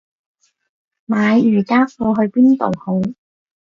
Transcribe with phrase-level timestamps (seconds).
[1.05, 2.99] 買瑜伽褲去邊度好